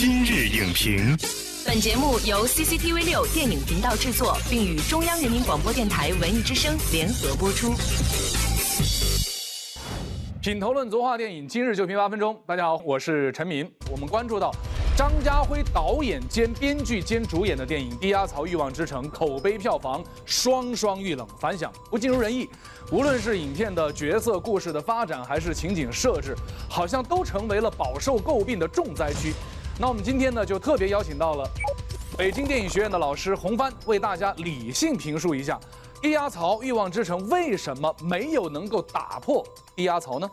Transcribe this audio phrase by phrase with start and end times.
[0.00, 1.14] 今日影评，
[1.66, 7.74] 本节目由 CCTV 六电影频道制作，并与中央人民广播电台文艺之声联合播出。
[10.40, 12.34] 品头论足话电影，今日就评八分钟。
[12.46, 13.70] 大家好，我是陈明。
[13.92, 14.50] 我们关注到
[14.96, 22.48] 张家辉导演兼编剧兼主演的电影《低压槽欲望之城》，口碑票房双双遇冷，反响不尽如人意。
[22.90, 26.34] 无论是影片的角色故事的发展，还是情景设置，
[26.70, 29.34] 好像都成为了饱受诟病的重灾区。
[29.80, 31.48] 那我们今天呢，就特别邀请到了
[32.18, 35.58] 北京电影学院的老师洪帆，为大家理性评述一下。
[36.02, 39.42] 低压槽欲望之城为什么没有能够打破
[39.74, 40.30] 低压槽呢？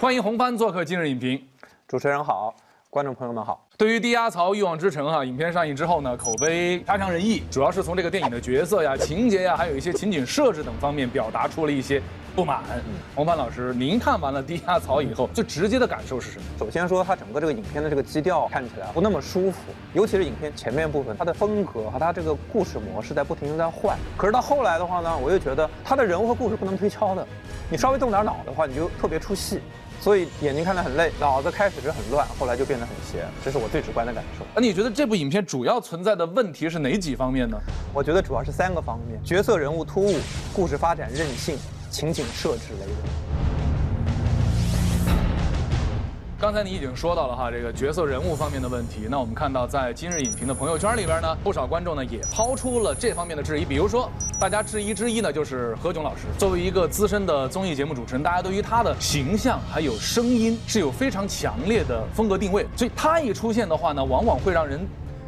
[0.00, 1.40] 欢迎洪帆做客今日影评。
[1.86, 2.52] 主持人好，
[2.96, 3.62] 观众朋友们好。
[3.76, 12.00] 对于低压槽欲望之城哈，影片上映之后呢，口碑差强人意，主要是从这个电影的角色呀、情节呀，还有一些情景设置等方面表达出了一些
[12.34, 12.62] 不满。
[13.14, 16.44] 洪帆老师，您看完了低压槽以后，最直接的感受是什么？
[16.58, 19.58] 首先说，它整个这个影片的这个基调看起来不那么舒服，
[19.92, 23.94] 尤其是影片前面部分，它的风格和它这个故事模式在不停的在换。
[24.16, 27.26] 可是到后来的话呢，我又觉得它的人物和故事不能推敲的，
[27.68, 29.60] 你稍微动点脑的话，你就特别出戏。
[30.00, 34.44] 所以眼睛看得很累，脑子开始是很乱，后来就变得很闲，这是我最直观的感受。
[34.54, 37.58] 那你觉得这部影片主要存在的问题是哪几方面呢？
[37.92, 40.14] 我觉得主要是三个方面：角色人物突兀，
[40.54, 41.58] 故事发展任性，
[41.90, 43.55] 情景设置雷人。
[46.38, 49.06] 刚才你已经说到了哈，这个角色人物方面的问题。
[49.08, 53.64] 那我们看到，在今日影评的朋友圈里边呢，不少观众呢也抛出了这方面的质疑。
[53.64, 64.86] 比如说，大家质疑之一呢，就是何炅老师作为一个资深的综艺节目主持人，大家对于他的形象还有声音是有非常强烈的风格定位，所以他一出现的话呢，往往会让人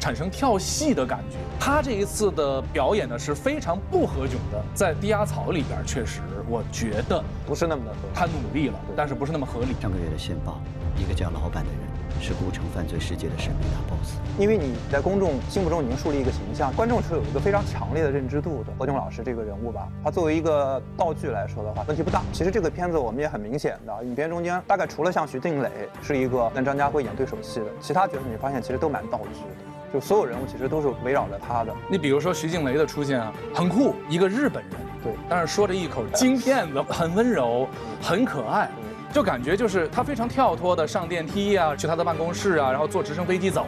[0.00, 1.36] 产生跳戏的感觉。
[1.60, 9.76] 他这一次的表演呢是非常不何炅的，在低压槽里边，确实我觉得不是那么的合，他努力了，但是不是那么合理。
[9.80, 10.58] 上个月的线报。
[10.98, 18.72] 一个叫老板的人是孤城犯罪世界的神秘大 boss，因为你在公众心目中已经树立一个形象，观众是有一个非常强烈的认知度的。
[18.78, 22.20] 何炅老师这个人物吧，他作为一个道具来说的话，问题不大。
[22.34, 25.70] 其实这个片子我们也很明显的，影片中间大概除了像徐静蕾
[26.02, 31.74] 是一个跟张家辉演对手戏的，其他角色你发现其实都蛮道具的，就所有人物其实都是围绕着他的。
[31.90, 37.68] 你比如说徐静蕾的出现啊，很酷，一个日本人，对，但是说着一口京片子，很温柔，
[38.00, 38.70] 很可爱。
[39.12, 43.66] 就感觉就是他非常跳脱的上电梯啊，去他的办公室啊，然后坐直升飞机走，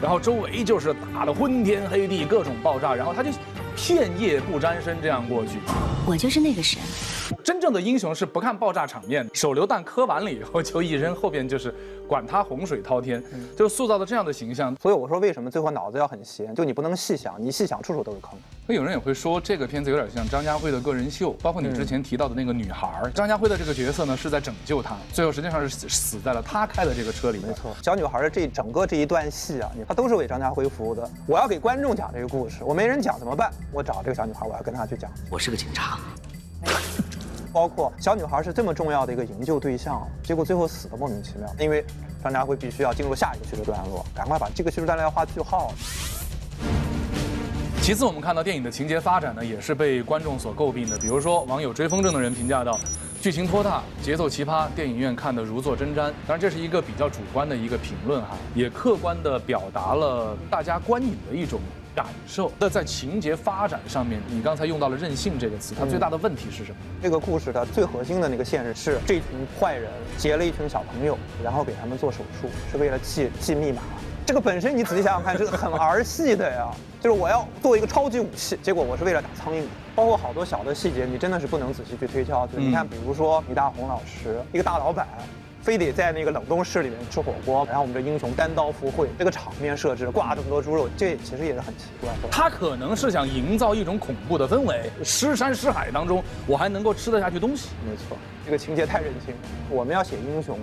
[0.00, 3.30] 然后周围就是打的昏天黑地，各种爆炸，然后他就
[3.74, 5.58] 片叶不沾身这样过去。
[6.06, 6.80] 我就是那个神。
[7.44, 11.74] 真正的英雄是不看爆炸场面，手榴弹磕完了以后就一扔，后边就是
[12.06, 13.22] 管他洪水滔天，
[13.56, 14.74] 就塑造的这样的形象。
[14.80, 18.38] 所以我说为什么最后脑子要很闲，就你不能细想，你细想处处都是坑。
[18.66, 27.38] 那有人也会说这个片子有点像张家辉的个人秀，包括你之前提到的那个女孩，张家辉的这个角色呢是在拯救她，最后实际上是死死在了他开的这个车里。
[27.46, 31.08] 没错，小女孩的这整个这一段戏啊，她都是为张家辉服务的。
[31.26, 33.50] 我要给观众讲这个故事，我没人讲怎么办？
[33.72, 35.10] 我找这个小女孩，我要跟她去讲。
[35.30, 35.98] 我是个警察。
[37.58, 41.84] 包括小女孩是这么重要的一个营救对象，结果最后死的莫名其妙，因为
[42.22, 45.72] 张家辉必须要进入下一个叙事段落，赶快把这个叙事段落要画句号。
[47.82, 50.96] 其次，我们看到电影的情节发展呢，也是被观众所诟病的。
[50.98, 52.78] 比如说，网友追风筝的人评价到，
[53.20, 56.12] 剧情拖沓，节奏奇葩，电影院看得如坐针毡。
[56.28, 61.58] 当然，这是一个比较主观的一个评论哈，也客观的表达了大家观影的一种。
[61.98, 62.52] 感受。
[62.60, 66.76] 那在情节发展上面，你刚才用到了“任性”这个词，它最大的问题是什么？
[67.02, 69.24] 这个故事的最核心的那个线是，这群
[69.58, 73.82] 坏人劫了一群小朋友，然后给他们做手术，是为了记记密码。
[74.24, 76.68] 这个本身你仔细想想看，是很儿戏的呀。
[77.02, 79.64] 就是我要做一个超级武器，结果我是为了打苍蝇。
[79.96, 82.46] 包括好多小的细节，你真的是不能仔细去推敲。
[82.46, 85.08] 就是你看，比如说李大红老师，一个大老板。
[85.62, 92.10] 非得在那个冷冻室里面吃火锅，然后我们这英雄单刀赴会，这个场面设置挂这么多猪肉，这其实也是很奇怪。
[92.30, 97.68] 他可能是想营造一种恐怖的氛围，尸山尸海当中，我还能够吃得下去东西。
[97.88, 99.34] 没错，这个情节太任性。
[99.68, 100.58] 我们要写英雄，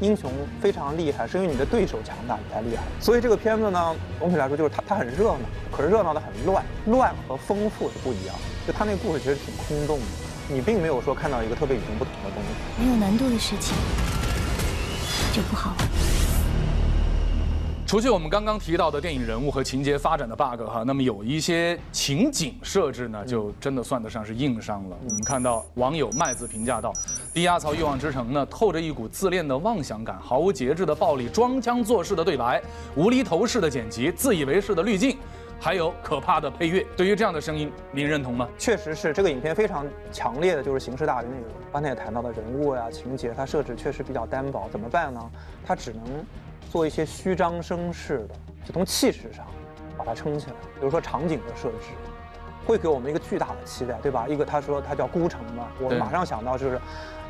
[0.00, 2.82] 英雄非常厉害，是因为你的对手强大，你才厉害。
[2.98, 5.38] 所以这个片子呢，总体来说就是它它很热闹，
[5.70, 8.34] 可是热闹的很乱，乱和丰富是不一样。
[8.66, 10.04] 就它那个故事其实挺空洞的，
[10.48, 12.82] 你并没有说看到一个特别与众不同的东西。
[12.82, 13.74] 没有难度的事情。
[15.38, 15.72] 就不好。
[17.86, 24.96] 除去我们刚刚提到的电影人物和情节发展的 bug 哈，那么有一些情景设置呢，就真的算得上是硬伤了。
[25.02, 26.92] 我们看到网友麦子评价道
[27.32, 32.60] ：“低压槽欲望之城呢，透着一股自恋的妄想感，毫无节制的暴力，装腔作势的对白，
[32.96, 35.16] 无厘头式的剪辑，自以为是的滤镜。”
[35.60, 38.48] 还有可怕的配乐，对于这样的声音，您认同吗？
[38.56, 41.46] 确实是，这个影片非常强烈的就是形式大于内容。
[41.72, 45.20] 刚才也谈到的人物呀、情节，它设置确实比较单薄，怎么办呢？
[45.66, 46.02] 它只能
[46.70, 48.34] 做一些虚张声势的，
[48.64, 49.44] 就从气势上
[49.96, 50.52] 把它撑起来。
[50.78, 51.88] 比如说场景的设置，
[52.64, 54.26] 会给我们一个巨大的期待，对吧？
[54.28, 56.80] 一个他说他叫孤城嘛，我对马上想到就是。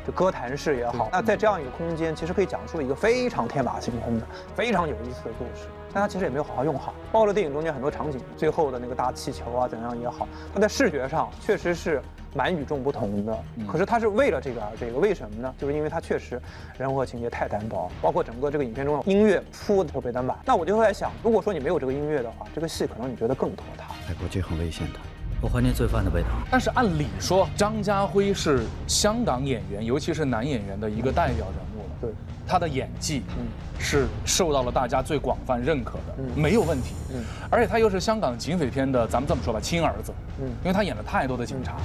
[0.05, 4.25] 就歌坛式也好，那在这样一个空间，其实可以讲述一个非常天马行空的、
[4.55, 5.67] 非常有意思的故事。
[5.91, 11.99] 但它其实也没有好好用好，包括电影中间很多场景，最后的那个大气球啊，怎样也好，它在视觉上确实是
[12.35, 13.35] 蛮与众不同的。
[13.67, 15.51] 可是它是为了这个而这个，为什么呢？
[15.57, 16.39] 就是因为它确实
[16.77, 20.37] 人物和情节太单薄，包括整个这个影片中的音乐铺的特别单板。
[20.45, 23.85] 那我就会在想，如果说你没有这个音乐的话，这个戏可能你觉得更拖沓。
[24.05, 24.99] 海国际很危险的。
[25.41, 26.27] 我怀念罪犯的味道。
[26.51, 31.95] 但是按理说，张家辉是香港演员，尤其是男演员的一个代表人物了。
[32.01, 32.09] 对，
[32.47, 33.45] 他的演技，嗯，
[33.79, 36.93] 是受到了大家最广泛认可的，嗯没有问题。
[37.13, 40.13] 嗯而且他又是香港警匪片的，咱们这么说吧，亲儿子。
[40.39, 41.75] 嗯因为他演了太多的警察，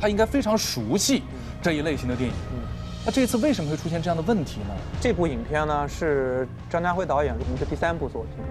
[0.00, 1.22] 他应该非常熟悉
[1.62, 2.36] 这一类型的电影。
[2.52, 2.60] 嗯
[3.06, 4.74] 那这次为什么会出现这样的问题呢？
[5.00, 8.44] 这部影片呢是张家辉导演的第三部作品。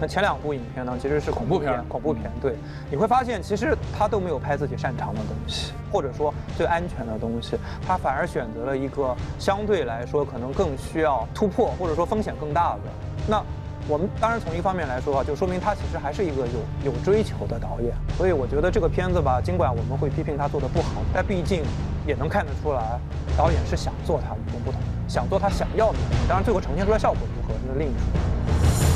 [0.00, 1.84] 那前两部影片呢，其实是恐怖片。
[1.88, 2.54] 恐怖片，对，
[2.90, 7.56] 你会发现其实他都没有拍自己擅长的东西，或者说最安全的东西，
[7.86, 12.80] 他反而选择了一个相对来说可能更需要突破，或者说风险更大的。
[13.26, 13.42] 那
[13.88, 17.92] 我们当然从一方面来说啊，就说明他其实还是一个有有追求的导演。
[18.16, 21.64] 所以我觉得这个片子吧，尽管我们会批评他做的不好，但毕竟
[22.06, 23.00] 也能看得出来，
[23.36, 26.28] 导演是想做他与众不同，想做他想要的东西。
[26.28, 28.87] 当然最后呈现出来效果如何，那是另一说。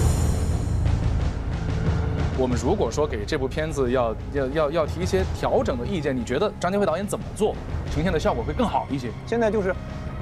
[2.42, 7.54] 我们如果说给这部片子要要要要提一些调整的意见，你觉得张家辉导演怎么做，
[7.94, 9.12] 呈现的效果会更好一些？
[9.24, 9.72] 现在就是，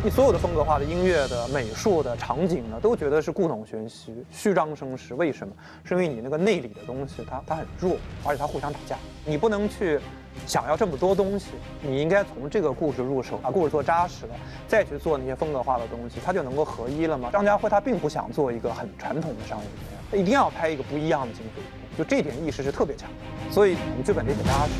[0.04, 5.14] 你所有的风格化的音乐的、美术的、场景呢，都觉得是故弄玄虚、虚张声势。
[5.14, 5.54] 为什么？
[5.82, 9.98] 是因为你那个内里的东西它它很弱，而且它互相打架，你不能去
[10.46, 14.34] 想要这么多东西，你应该从这个故事入手，把故事做扎实了，
[14.68, 17.30] 再去做那些风格化的东西，它就能够合一了吗。
[17.32, 23.08] 张家辉他并不想做一个很传统的商业片，他一定要拍一个不一样的警匪片，就这点意识是特别强，
[23.50, 24.70] 所以我们剧本得很扎实。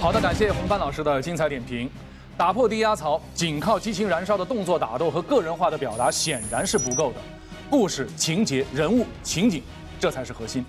[0.00, 1.88] 好的，感谢洪帆老师的精彩点评。
[2.36, 7.20] 打破低压槽，仅靠激情燃烧的动作打斗和个人化的表达显然是不够的。
[7.70, 9.62] 故事、情节、人物、情景，
[10.00, 10.64] 这才是核心。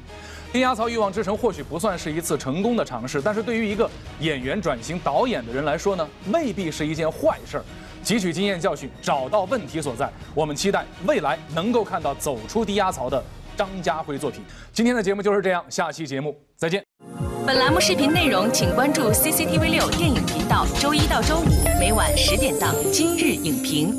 [0.52, 3.90] 低压槽欲望之城或许不算是一次成功的尝试，但是对于一个
[4.20, 7.64] 演员转型导演的人来说呢，未必是一件坏事儿。
[8.04, 13.24] 汲取经验教训，找到问题所在，我们期待未来能够看到走出低压槽的
[13.56, 14.42] 张家辉作品。
[14.72, 16.84] 今天的节目就是这样，下期节目再见。
[17.46, 21.46] 本栏目视频内容，请关注 CCTV 六电影频道，周一到周五
[21.80, 23.94] 每晚十点档《今日影评》。